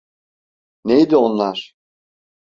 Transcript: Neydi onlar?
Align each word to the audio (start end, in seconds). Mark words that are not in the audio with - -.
Neydi 0.85 1.15
onlar? 1.17 1.75